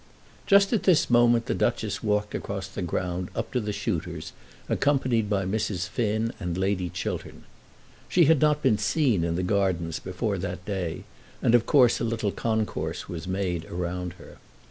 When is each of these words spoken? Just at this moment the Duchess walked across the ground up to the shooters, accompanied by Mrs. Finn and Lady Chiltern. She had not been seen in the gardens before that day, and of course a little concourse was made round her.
Just 0.47 0.73
at 0.73 0.81
this 0.81 1.11
moment 1.11 1.45
the 1.45 1.53
Duchess 1.53 2.01
walked 2.01 2.33
across 2.33 2.67
the 2.67 2.81
ground 2.81 3.29
up 3.35 3.51
to 3.51 3.59
the 3.59 3.71
shooters, 3.71 4.33
accompanied 4.67 5.29
by 5.29 5.45
Mrs. 5.45 5.87
Finn 5.87 6.33
and 6.39 6.57
Lady 6.57 6.89
Chiltern. 6.89 7.43
She 8.09 8.25
had 8.25 8.41
not 8.41 8.63
been 8.63 8.79
seen 8.79 9.23
in 9.23 9.35
the 9.35 9.43
gardens 9.43 9.99
before 9.99 10.39
that 10.39 10.65
day, 10.65 11.03
and 11.39 11.53
of 11.53 11.67
course 11.67 11.99
a 11.99 12.03
little 12.03 12.31
concourse 12.31 13.07
was 13.07 13.27
made 13.27 13.69
round 13.69 14.13
her. 14.13 14.37